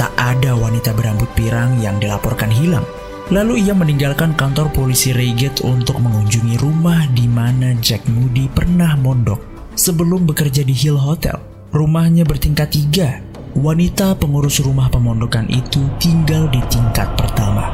Tak 0.00 0.14
ada 0.16 0.56
wanita 0.56 0.96
berambut 0.96 1.28
pirang 1.36 1.76
yang 1.84 2.00
dilaporkan 2.00 2.48
hilang. 2.48 2.88
Lalu 3.28 3.68
ia 3.68 3.76
meninggalkan 3.76 4.32
kantor 4.32 4.72
polisi 4.72 5.12
Reigate 5.12 5.60
untuk 5.60 6.00
mengunjungi 6.00 6.56
rumah 6.64 7.04
di 7.12 7.28
mana 7.28 7.76
Jack 7.76 8.08
Moody 8.08 8.48
pernah 8.48 8.96
mondok 8.96 9.36
sebelum 9.76 10.24
bekerja 10.24 10.64
di 10.64 10.72
Hill 10.72 10.96
Hotel. 10.96 11.36
Rumahnya 11.68 12.24
bertingkat 12.24 12.72
tiga. 12.72 13.20
Wanita 13.52 14.16
pengurus 14.16 14.64
rumah 14.64 14.88
pemondokan 14.88 15.44
itu 15.52 15.84
tinggal 16.00 16.48
di 16.48 16.64
tingkat 16.72 17.04
pertama. 17.20 17.68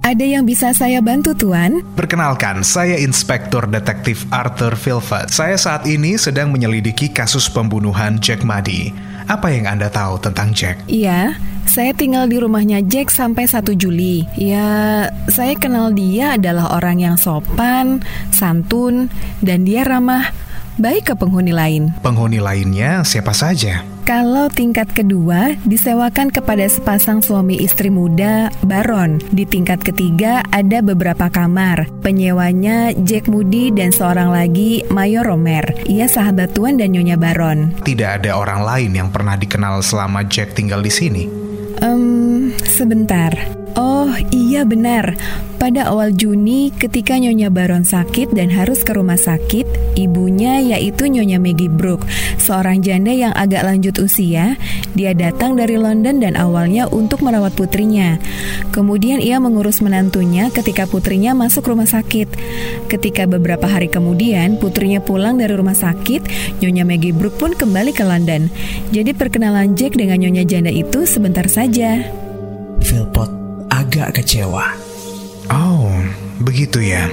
Ada 0.00 0.24
yang 0.24 0.48
bisa 0.48 0.72
saya 0.72 1.04
bantu, 1.04 1.36
Tuan? 1.36 1.84
Perkenalkan, 1.92 2.64
saya 2.64 2.96
Inspektur 2.96 3.68
Detektif 3.68 4.24
Arthur 4.32 4.72
Philford. 4.72 5.28
Saya 5.28 5.60
saat 5.60 5.84
ini 5.84 6.16
sedang 6.16 6.48
menyelidiki 6.48 7.12
kasus 7.12 7.44
pembunuhan 7.48 8.16
Jack 8.20 8.40
Muddy. 8.40 9.11
Apa 9.30 9.52
yang 9.52 9.70
Anda 9.70 9.88
tahu 9.92 10.18
tentang 10.22 10.50
Jack? 10.54 10.82
Iya, 10.90 11.38
saya 11.68 11.94
tinggal 11.94 12.26
di 12.26 12.36
rumahnya 12.42 12.82
Jack 12.84 13.14
sampai 13.14 13.46
1 13.46 13.72
Juli. 13.78 14.26
Ya, 14.34 15.06
saya 15.30 15.54
kenal 15.54 15.94
dia 15.94 16.34
adalah 16.36 16.74
orang 16.74 16.98
yang 17.00 17.16
sopan, 17.16 18.02
santun, 18.34 19.08
dan 19.40 19.62
dia 19.62 19.86
ramah 19.86 20.34
baik 20.80 21.12
ke 21.12 21.14
penghuni 21.16 21.52
lain. 21.52 21.92
Penghuni 22.00 22.38
lainnya 22.38 23.02
siapa 23.02 23.32
saja? 23.36 23.84
Kalau 24.02 24.50
tingkat 24.50 24.90
kedua 24.90 25.54
disewakan 25.62 26.34
kepada 26.34 26.66
sepasang 26.66 27.22
suami 27.22 27.54
istri 27.62 27.86
muda, 27.86 28.50
Baron. 28.66 29.22
Di 29.30 29.46
tingkat 29.46 29.78
ketiga 29.86 30.42
ada 30.50 30.82
beberapa 30.82 31.30
kamar. 31.30 31.86
Penyewanya 32.02 32.90
Jack 33.06 33.30
Moody 33.30 33.70
dan 33.70 33.94
seorang 33.94 34.34
lagi 34.34 34.82
Mayor 34.90 35.30
Romer. 35.30 35.62
Ia 35.86 36.10
sahabat 36.10 36.58
tuan 36.58 36.82
dan 36.82 36.98
Nyonya 36.98 37.14
Baron. 37.14 37.70
Tidak 37.86 38.18
ada 38.22 38.34
orang 38.34 38.66
lain 38.66 38.90
yang 38.98 39.08
pernah 39.14 39.38
dikenal 39.38 39.86
selama 39.86 40.26
Jack 40.26 40.58
tinggal 40.58 40.82
di 40.82 40.90
sini. 40.90 41.24
Um, 41.78 42.50
sebentar. 42.66 43.61
Oh 43.72 44.12
iya 44.28 44.68
benar, 44.68 45.16
pada 45.56 45.88
awal 45.88 46.12
Juni 46.12 46.68
ketika 46.76 47.16
Nyonya 47.16 47.48
Baron 47.48 47.88
sakit 47.88 48.36
dan 48.36 48.52
harus 48.52 48.84
ke 48.84 48.92
rumah 48.92 49.16
sakit, 49.16 49.96
ibunya 49.96 50.60
yaitu 50.60 51.08
Nyonya 51.08 51.40
Maggie 51.40 51.72
Brooke, 51.72 52.04
seorang 52.36 52.84
janda 52.84 53.16
yang 53.16 53.32
agak 53.32 53.64
lanjut 53.64 53.96
usia, 53.96 54.60
dia 54.92 55.16
datang 55.16 55.56
dari 55.56 55.80
London 55.80 56.20
dan 56.20 56.36
awalnya 56.36 56.84
untuk 56.92 57.24
merawat 57.24 57.56
putrinya. 57.56 58.20
Kemudian 58.76 59.24
ia 59.24 59.40
mengurus 59.40 59.80
menantunya 59.80 60.52
ketika 60.52 60.84
putrinya 60.84 61.32
masuk 61.32 61.72
rumah 61.72 61.88
sakit. 61.88 62.28
Ketika 62.92 63.24
beberapa 63.24 63.64
hari 63.64 63.88
kemudian 63.88 64.60
putrinya 64.60 65.00
pulang 65.00 65.40
dari 65.40 65.56
rumah 65.56 65.76
sakit, 65.76 66.28
Nyonya 66.60 66.84
Maggie 66.84 67.16
Brooke 67.16 67.40
pun 67.40 67.56
kembali 67.56 67.96
ke 67.96 68.04
London. 68.04 68.52
Jadi 68.92 69.16
perkenalan 69.16 69.72
Jack 69.80 69.96
dengan 69.96 70.20
Nyonya 70.20 70.44
janda 70.44 70.68
itu 70.68 71.08
sebentar 71.08 71.48
saja. 71.48 72.04
Philpott 72.84 73.41
agak 73.92 74.24
kecewa. 74.24 74.72
Oh, 75.52 75.92
begitu 76.40 76.80
ya. 76.80 77.12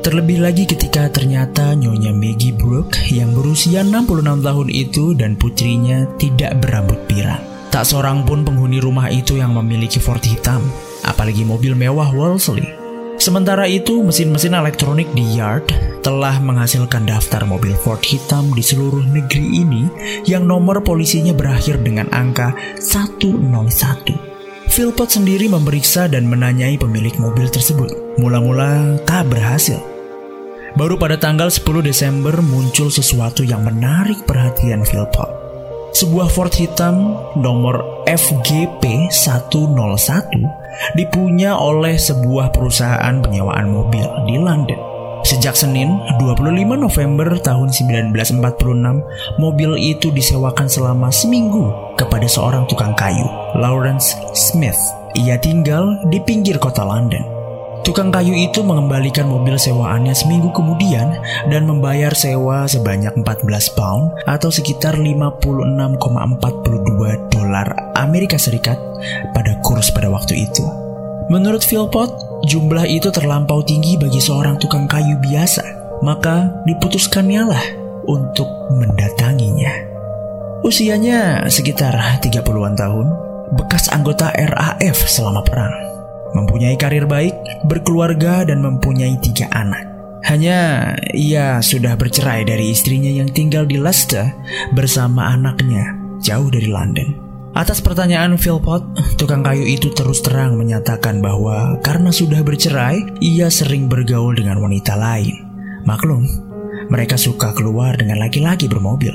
Terlebih 0.00 0.40
lagi 0.40 0.64
ketika 0.64 1.12
ternyata 1.12 1.76
Nyonya 1.76 2.16
Maggie 2.16 2.56
Brooke 2.56 2.96
yang 3.12 3.36
berusia 3.36 3.84
66 3.84 4.40
tahun 4.40 4.68
itu 4.72 5.04
dan 5.12 5.36
putrinya 5.36 6.08
tidak 6.16 6.56
berambut 6.58 6.98
pirang. 7.04 7.44
Tak 7.68 7.84
seorang 7.84 8.24
pun 8.24 8.48
penghuni 8.48 8.80
rumah 8.80 9.12
itu 9.12 9.36
yang 9.36 9.52
memiliki 9.52 10.00
Ford 10.00 10.24
hitam. 10.24 10.64
apalagi 11.02 11.42
mobil 11.42 11.74
mewah 11.74 12.14
Wolseley. 12.14 12.62
Sementara 13.18 13.66
itu, 13.66 14.02
mesin-mesin 14.02 14.54
elektronik 14.54 15.10
di 15.14 15.34
Yard 15.34 15.66
telah 16.02 16.38
menghasilkan 16.38 17.06
daftar 17.06 17.42
mobil 17.42 17.74
Ford 17.74 18.02
hitam 18.02 18.50
di 18.54 18.62
seluruh 18.62 19.02
negeri 19.02 19.62
ini 19.62 19.82
yang 20.26 20.46
nomor 20.46 20.82
polisinya 20.82 21.34
berakhir 21.34 21.82
dengan 21.82 22.06
angka 22.14 22.54
101. 22.78 24.31
Philpott 24.72 25.12
sendiri 25.12 25.52
memeriksa 25.52 26.08
dan 26.08 26.24
menanyai 26.24 26.80
pemilik 26.80 27.12
mobil 27.20 27.44
tersebut. 27.44 27.92
Mula-mula 28.16 28.96
tak 29.04 29.28
berhasil. 29.28 29.76
Baru 30.80 30.96
pada 30.96 31.20
tanggal 31.20 31.52
10 31.52 31.84
Desember 31.84 32.32
muncul 32.40 32.88
sesuatu 32.88 33.44
yang 33.44 33.68
menarik 33.68 34.24
perhatian 34.24 34.80
Philpott. 34.88 35.28
Sebuah 35.92 36.32
Ford 36.32 36.48
hitam 36.56 37.20
nomor 37.36 37.84
FGP 38.08 39.12
101 39.12 39.76
dipunya 40.96 41.52
oleh 41.52 42.00
sebuah 42.00 42.56
perusahaan 42.56 43.20
penyewaan 43.20 43.68
mobil 43.68 44.08
di 44.24 44.40
London. 44.40 44.91
Sejak 45.22 45.54
Senin, 45.54 46.02
25 46.18 46.50
November 46.74 47.38
tahun 47.38 47.70
1946, 47.70 49.38
mobil 49.38 49.70
itu 49.78 50.10
disewakan 50.10 50.66
selama 50.66 51.14
seminggu 51.14 51.94
kepada 51.94 52.26
seorang 52.26 52.66
tukang 52.66 52.90
kayu, 52.98 53.30
Lawrence 53.54 54.18
Smith. 54.34 54.78
Ia 55.14 55.38
tinggal 55.38 56.02
di 56.10 56.18
pinggir 56.18 56.58
kota 56.58 56.82
London. 56.82 57.22
Tukang 57.82 58.14
kayu 58.14 58.30
itu 58.34 58.62
mengembalikan 58.62 59.26
mobil 59.26 59.58
sewaannya 59.58 60.14
seminggu 60.14 60.54
kemudian 60.54 61.18
dan 61.50 61.66
membayar 61.66 62.14
sewa 62.14 62.66
sebanyak 62.66 63.10
14 63.22 63.74
pound 63.74 64.14
atau 64.26 64.50
sekitar 64.54 64.98
56,42 64.98 67.30
dolar 67.30 67.68
Amerika 67.98 68.38
Serikat 68.38 68.78
pada 69.34 69.58
kurs 69.66 69.90
pada 69.90 70.06
waktu 70.10 70.46
itu. 70.46 70.81
Menurut 71.32 71.64
Philpott, 71.64 72.44
jumlah 72.44 72.84
itu 72.84 73.08
terlampau 73.08 73.64
tinggi 73.64 73.96
bagi 73.96 74.20
seorang 74.20 74.60
tukang 74.60 74.84
kayu 74.84 75.16
biasa, 75.16 75.64
maka 76.04 76.52
diputuskannya 76.68 77.42
lah 77.48 77.64
untuk 78.04 78.44
mendatanginya. 78.76 79.72
Usianya 80.60 81.48
sekitar 81.48 81.96
30-an 82.20 82.76
tahun, 82.76 83.06
bekas 83.56 83.88
anggota 83.88 84.28
RAF 84.36 85.08
selama 85.08 85.40
perang. 85.40 85.72
Mempunyai 86.36 86.76
karir 86.76 87.08
baik, 87.08 87.64
berkeluarga, 87.64 88.44
dan 88.44 88.60
mempunyai 88.60 89.16
tiga 89.24 89.48
anak. 89.56 89.88
Hanya 90.28 90.92
ia 91.16 91.64
sudah 91.64 91.96
bercerai 91.96 92.44
dari 92.44 92.76
istrinya 92.76 93.08
yang 93.08 93.32
tinggal 93.32 93.64
di 93.64 93.80
Leicester 93.80 94.36
bersama 94.76 95.32
anaknya 95.32 95.96
jauh 96.20 96.52
dari 96.52 96.68
London. 96.68 97.21
Atas 97.52 97.84
pertanyaan 97.84 98.40
Philpott, 98.40 98.80
tukang 99.20 99.44
kayu 99.44 99.68
itu 99.68 99.92
terus 99.92 100.24
terang 100.24 100.56
menyatakan 100.56 101.20
bahwa 101.20 101.76
karena 101.84 102.08
sudah 102.08 102.40
bercerai, 102.40 103.20
ia 103.20 103.52
sering 103.52 103.92
bergaul 103.92 104.32
dengan 104.32 104.56
wanita 104.56 104.96
lain. 104.96 105.36
Maklum, 105.84 106.24
mereka 106.88 107.20
suka 107.20 107.52
keluar 107.52 108.00
dengan 108.00 108.24
laki-laki 108.24 108.72
bermobil. 108.72 109.12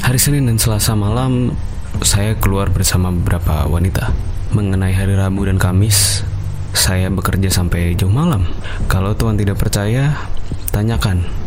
Hari 0.00 0.16
Senin 0.16 0.48
dan 0.48 0.56
Selasa 0.56 0.96
malam, 0.96 1.52
saya 2.00 2.32
keluar 2.40 2.72
bersama 2.72 3.12
beberapa 3.12 3.68
wanita. 3.68 4.16
Mengenai 4.56 4.96
hari 4.96 5.12
Rabu 5.12 5.44
dan 5.44 5.60
Kamis, 5.60 6.24
saya 6.72 7.12
bekerja 7.12 7.52
sampai 7.52 7.92
jauh 8.00 8.08
malam. 8.08 8.48
Kalau 8.88 9.12
Tuhan 9.12 9.36
tidak 9.36 9.60
percaya, 9.60 10.16
tanyakan 10.72 11.43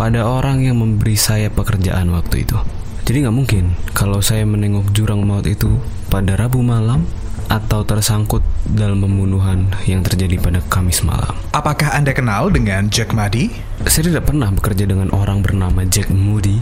pada 0.00 0.24
orang 0.24 0.64
yang 0.64 0.80
memberi 0.80 1.12
saya 1.12 1.52
pekerjaan 1.52 2.08
waktu 2.16 2.48
itu. 2.48 2.56
Jadi 3.04 3.28
nggak 3.28 3.36
mungkin 3.36 3.76
kalau 3.92 4.24
saya 4.24 4.48
menengok 4.48 4.96
jurang 4.96 5.28
maut 5.28 5.44
itu 5.44 5.76
pada 6.08 6.40
Rabu 6.40 6.64
malam 6.64 7.04
atau 7.52 7.84
tersangkut 7.84 8.40
dalam 8.64 9.04
pembunuhan 9.04 9.68
yang 9.84 10.00
terjadi 10.00 10.40
pada 10.40 10.64
Kamis 10.72 11.04
malam. 11.04 11.36
Apakah 11.52 11.92
Anda 11.92 12.16
kenal 12.16 12.48
dengan 12.48 12.88
Jack 12.88 13.12
Muddy? 13.12 13.52
Saya 13.84 14.08
tidak 14.08 14.32
pernah 14.32 14.48
bekerja 14.48 14.88
dengan 14.88 15.12
orang 15.12 15.44
bernama 15.44 15.84
Jack 15.84 16.08
Moody. 16.08 16.56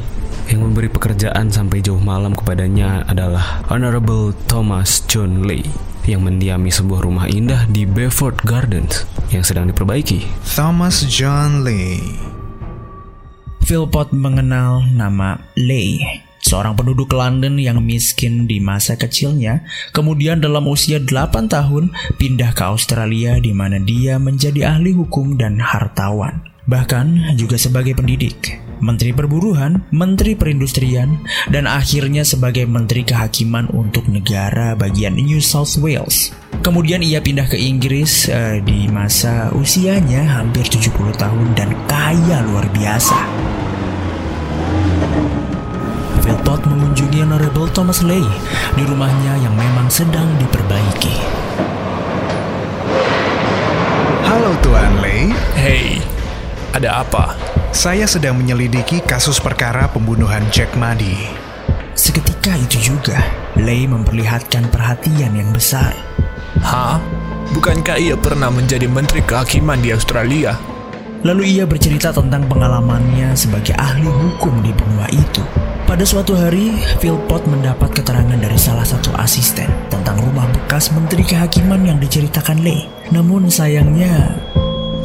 Yang 0.50 0.60
memberi 0.64 0.88
pekerjaan 0.90 1.54
sampai 1.54 1.78
jauh 1.78 2.00
malam 2.02 2.34
kepadanya 2.34 3.06
adalah 3.06 3.62
Honorable 3.70 4.34
Thomas 4.50 5.04
John 5.06 5.46
Lee 5.46 5.68
yang 6.08 6.24
mendiami 6.26 6.72
sebuah 6.72 7.04
rumah 7.06 7.28
indah 7.30 7.68
di 7.70 7.86
Beaufort 7.86 8.42
Gardens 8.42 9.06
yang 9.30 9.44
sedang 9.44 9.68
diperbaiki. 9.70 10.24
Thomas 10.56 11.04
John 11.04 11.68
Lee 11.68 12.37
Philpott 13.68 14.16
mengenal 14.16 14.80
nama 14.96 15.44
Leigh, 15.52 16.00
seorang 16.40 16.72
penduduk 16.72 17.12
London 17.12 17.60
yang 17.60 17.84
miskin 17.84 18.48
di 18.48 18.64
masa 18.64 18.96
kecilnya, 18.96 19.60
kemudian 19.92 20.40
dalam 20.40 20.64
usia 20.72 20.96
8 20.96 21.52
tahun 21.52 21.92
pindah 22.16 22.56
ke 22.56 22.64
Australia 22.64 23.36
di 23.36 23.52
mana 23.52 23.76
dia 23.76 24.16
menjadi 24.16 24.72
ahli 24.72 24.96
hukum 24.96 25.36
dan 25.36 25.60
hartawan. 25.60 26.48
Bahkan 26.64 27.36
juga 27.36 27.60
sebagai 27.60 27.92
pendidik, 27.92 28.56
menteri 28.80 29.12
perburuhan, 29.12 29.84
menteri 29.92 30.32
perindustrian, 30.32 31.20
dan 31.52 31.68
akhirnya 31.68 32.24
sebagai 32.24 32.64
menteri 32.64 33.04
kehakiman 33.04 33.68
untuk 33.76 34.08
negara 34.08 34.72
bagian 34.80 35.20
New 35.20 35.44
South 35.44 35.76
Wales. 35.76 36.32
Kemudian 36.64 37.04
ia 37.04 37.20
pindah 37.20 37.44
ke 37.44 37.60
Inggris 37.60 38.32
uh, 38.32 38.64
di 38.64 38.88
masa 38.88 39.52
usianya 39.52 40.40
hampir 40.40 40.64
70 40.64 41.20
tahun 41.20 41.46
dan 41.52 41.68
kaya 41.84 42.40
luar 42.48 42.64
biasa. 42.72 43.57
Mengunjungi 47.18 47.26
Honorable 47.26 47.68
Thomas 47.74 48.00
Lay 48.06 48.22
di 48.78 48.82
rumahnya 48.86 49.42
yang 49.42 49.54
memang 49.58 49.90
sedang 49.90 50.28
diperbaiki. 50.38 51.16
Halo 54.22 54.54
Tuan 54.62 55.02
Lay. 55.02 55.34
Hey, 55.58 55.98
ada 56.70 57.02
apa? 57.02 57.34
Saya 57.74 58.06
sedang 58.06 58.38
menyelidiki 58.38 59.02
kasus 59.02 59.42
perkara 59.42 59.90
pembunuhan 59.90 60.46
Jack 60.54 60.72
Muddy. 60.78 61.26
Seketika 61.98 62.54
itu 62.54 62.94
juga, 62.94 63.18
Lay 63.58 63.90
memperlihatkan 63.90 64.70
perhatian 64.70 65.34
yang 65.34 65.50
besar. 65.50 65.94
Hah? 66.62 67.02
Bukankah 67.50 67.98
ia 67.98 68.14
pernah 68.14 68.52
menjadi 68.52 68.86
menteri 68.86 69.24
kehakiman 69.24 69.80
di 69.80 69.90
Australia? 69.90 70.54
Lalu 71.26 71.58
ia 71.58 71.64
bercerita 71.66 72.14
tentang 72.14 72.46
pengalamannya 72.46 73.34
sebagai 73.34 73.74
ahli 73.74 74.06
hukum 74.06 74.62
di 74.62 74.70
benua 74.70 75.10
itu. 75.10 75.42
Pada 75.88 76.04
suatu 76.04 76.36
hari, 76.36 76.76
Philpott 77.00 77.48
mendapat 77.48 77.88
keterangan 77.96 78.36
dari 78.36 78.60
salah 78.60 78.84
satu 78.84 79.08
asisten 79.16 79.72
tentang 79.88 80.20
rumah 80.20 80.44
bekas 80.52 80.92
menteri 80.92 81.24
kehakiman 81.24 81.80
yang 81.80 81.96
diceritakan 81.96 82.60
Lee. 82.60 82.84
Namun 83.08 83.48
sayangnya, 83.48 84.36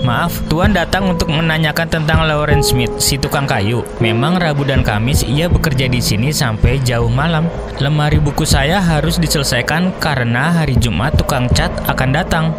Maaf, 0.03 0.43
Tuan 0.51 0.75
datang 0.75 1.07
untuk 1.07 1.31
menanyakan 1.31 1.87
tentang 1.87 2.27
Lawrence 2.27 2.75
Smith, 2.75 2.91
si 2.99 3.15
tukang 3.15 3.47
kayu. 3.47 3.87
Memang 4.03 4.35
Rabu 4.35 4.67
dan 4.67 4.83
Kamis 4.83 5.23
ia 5.23 5.47
bekerja 5.47 5.87
di 5.87 6.03
sini 6.03 6.35
sampai 6.35 6.83
jauh 6.83 7.07
malam. 7.07 7.47
Lemari 7.79 8.19
buku 8.19 8.43
saya 8.43 8.83
harus 8.83 9.15
diselesaikan 9.15 9.95
karena 10.03 10.51
hari 10.51 10.75
Jumat 10.75 11.15
tukang 11.15 11.47
cat 11.55 11.71
akan 11.87 12.11
datang. 12.11 12.51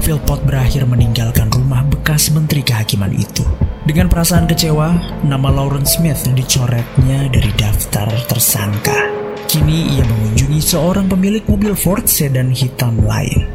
Philpott 0.00 0.40
berakhir 0.40 0.88
meninggalkan 0.88 1.52
rumah 1.52 1.84
bekas 1.84 2.32
menteri 2.32 2.64
kehakiman 2.64 3.12
itu. 3.12 3.44
Dengan 3.88 4.12
perasaan 4.12 4.44
kecewa, 4.44 5.00
nama 5.24 5.48
Lawrence 5.48 5.96
Smith 5.96 6.20
dicoretnya 6.36 7.24
dari 7.32 7.48
daftar 7.56 8.04
tersangka. 8.28 8.92
Kini 9.48 9.96
ia 9.96 10.04
mengunjungi 10.04 10.60
seorang 10.60 11.08
pemilik 11.08 11.40
mobil 11.48 11.72
Ford 11.72 12.04
sedan 12.04 12.52
hitam 12.52 13.00
lain. 13.00 13.48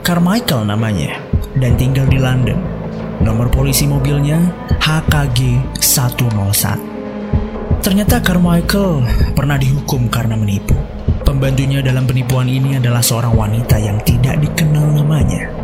Carmichael 0.00 0.64
namanya 0.64 1.20
dan 1.60 1.76
tinggal 1.76 2.08
di 2.08 2.16
London. 2.16 2.56
Nomor 3.20 3.52
polisi 3.52 3.84
mobilnya 3.84 4.40
HKG 4.80 5.60
101. 5.76 7.84
Ternyata 7.84 8.16
Carmichael 8.24 9.04
pernah 9.36 9.60
dihukum 9.60 10.08
karena 10.08 10.40
menipu. 10.40 10.72
Pembantunya 11.20 11.84
dalam 11.84 12.08
penipuan 12.08 12.48
ini 12.48 12.80
adalah 12.80 13.04
seorang 13.04 13.36
wanita 13.36 13.76
yang 13.76 14.00
tidak 14.08 14.40
dikenal 14.40 14.88
namanya. 14.88 15.59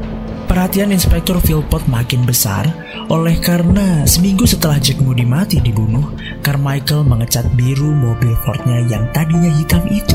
Perhatian 0.46 0.94
Inspektur 0.94 1.42
Philpott 1.42 1.90
makin 1.90 2.22
besar 2.22 2.70
oleh 3.10 3.34
karena 3.42 4.06
seminggu 4.06 4.46
setelah 4.46 4.78
Jack 4.78 5.02
Moody 5.02 5.26
mati 5.26 5.58
dibunuh, 5.58 6.14
Carmichael 6.38 7.02
mengecat 7.02 7.50
biru 7.58 7.90
mobil 7.90 8.30
Fordnya 8.46 8.78
yang 8.86 9.10
tadinya 9.10 9.50
hitam 9.50 9.82
itu. 9.90 10.14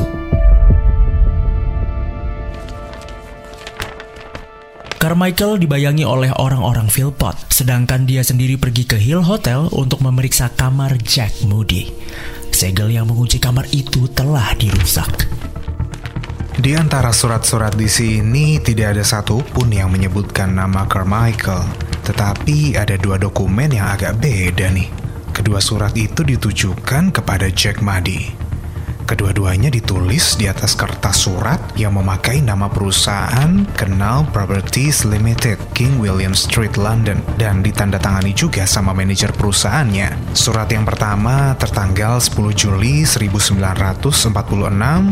Carmichael 4.96 5.60
dibayangi 5.60 6.08
oleh 6.08 6.32
orang-orang 6.32 6.88
Philpott, 6.88 7.36
sedangkan 7.52 8.08
dia 8.08 8.24
sendiri 8.24 8.56
pergi 8.56 8.88
ke 8.88 8.96
Hill 8.96 9.20
Hotel 9.20 9.68
untuk 9.68 10.00
memeriksa 10.00 10.48
kamar 10.48 10.96
Jack 11.04 11.44
Moody. 11.44 11.92
Segel 12.54 12.94
yang 12.96 13.04
mengunci 13.04 13.36
kamar 13.36 13.68
itu 13.74 14.08
telah 14.16 14.54
dirusak. 14.56 15.28
Di 16.62 16.78
antara 16.78 17.10
surat-surat 17.10 17.74
di 17.74 17.90
sini 17.90 18.62
tidak 18.62 18.94
ada 18.94 19.02
satupun 19.02 19.74
yang 19.74 19.90
menyebutkan 19.90 20.54
nama 20.54 20.86
Carmichael, 20.86 21.66
tetapi 22.06 22.78
ada 22.78 22.94
dua 22.94 23.18
dokumen 23.18 23.74
yang 23.74 23.90
agak 23.90 24.22
beda 24.22 24.70
nih. 24.70 24.86
Kedua 25.34 25.58
surat 25.58 25.90
itu 25.98 26.22
ditujukan 26.22 27.10
kepada 27.10 27.50
Jack 27.50 27.82
Muddy. 27.82 28.51
Kedua-duanya 29.02 29.68
ditulis 29.68 30.38
di 30.38 30.46
atas 30.46 30.78
kertas 30.78 31.26
surat 31.26 31.58
yang 31.74 31.98
memakai 31.98 32.38
nama 32.38 32.70
perusahaan 32.70 33.66
Canal 33.74 34.24
Properties 34.30 35.02
Limited, 35.02 35.58
King 35.74 35.98
William 35.98 36.32
Street, 36.32 36.78
London, 36.78 37.18
dan 37.36 37.60
ditandatangani 37.66 38.30
juga 38.32 38.62
sama 38.64 38.94
manajer 38.94 39.34
perusahaannya. 39.34 40.34
Surat 40.36 40.70
yang 40.70 40.86
pertama 40.86 41.58
tertanggal 41.58 42.22
10 42.22 42.54
Juli 42.54 43.02
1946 43.02 44.30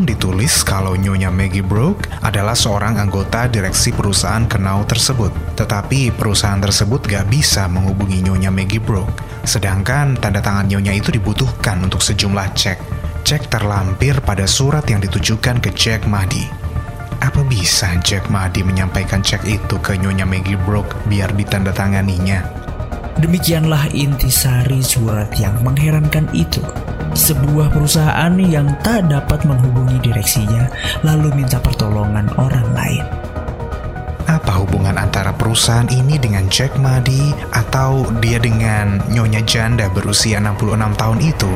ditulis 0.07 0.55
kalau 0.63 0.95
Nyonya 0.95 1.35
Maggie 1.35 1.67
Brooke 1.67 2.07
adalah 2.23 2.55
seorang 2.55 2.97
anggota 3.03 3.51
direksi 3.51 3.91
perusahaan 3.91 4.47
Canal 4.47 4.87
tersebut. 4.87 5.35
Tetapi 5.59 6.15
perusahaan 6.15 6.61
tersebut 6.61 7.05
gak 7.11 7.27
bisa 7.27 7.67
menghubungi 7.67 8.23
Nyonya 8.23 8.55
Maggie 8.55 8.83
Brooke. 8.83 9.31
Sedangkan 9.45 10.15
tanda 10.21 10.39
tangan 10.39 10.69
Nyonya 10.69 10.95
itu 10.95 11.11
dibutuhkan 11.11 11.81
untuk 11.81 12.05
sejumlah 12.05 12.49
cek. 12.55 13.00
Cek 13.21 13.53
terlampir 13.53 14.17
pada 14.25 14.49
surat 14.49 14.83
yang 14.89 15.05
ditujukan 15.05 15.61
ke 15.61 15.71
Jack 15.77 16.09
Mahdi. 16.09 16.49
Apa 17.21 17.45
bisa 17.45 18.01
Jack 18.01 18.33
Mahdi 18.33 18.65
menyampaikan 18.65 19.21
cek 19.21 19.45
itu 19.45 19.77
ke 19.85 19.95
Nyonya 20.01 20.25
Maggie 20.25 20.57
Brooke 20.57 20.97
biar 21.05 21.37
ditandatanganinya? 21.37 22.41
Demikianlah 23.21 23.93
intisari 23.93 24.81
surat 24.81 25.29
yang 25.37 25.53
mengherankan 25.61 26.25
itu. 26.33 26.65
Sebuah 27.13 27.69
perusahaan 27.69 28.33
yang 28.41 28.73
tak 28.81 29.13
dapat 29.13 29.45
menghubungi 29.45 30.01
direksinya 30.01 30.73
lalu 31.05 31.45
minta 31.45 31.61
pertolongan 31.61 32.33
orang 32.41 32.67
lain. 32.73 33.05
Apa 34.31 34.63
hubungan 34.63 34.97
antara 34.97 35.35
perusahaan 35.35 35.91
ini 35.93 36.17
dengan 36.17 36.49
Jack 36.49 36.79
Mahdi 36.81 37.35
atau 37.51 38.07
dia 38.23 38.39
dengan 38.41 39.03
Nyonya 39.11 39.43
Janda 39.43 39.91
berusia 39.93 40.39
66 40.39 40.97
tahun 40.97 41.19
itu? 41.19 41.53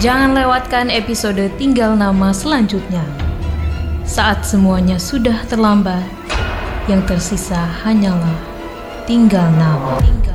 Jangan 0.00 0.32
lewatkan 0.32 0.88
episode 0.88 1.52
Tinggal 1.60 1.92
Nama 2.00 2.32
selanjutnya. 2.32 3.04
Saat 4.08 4.48
semuanya 4.48 4.96
sudah 4.96 5.44
terlambat, 5.44 6.08
yang 6.88 7.04
tersisa 7.04 7.68
hanyalah 7.84 8.40
tinggal 9.04 9.44
nama. 9.52 10.00
Tinggal 10.00 10.31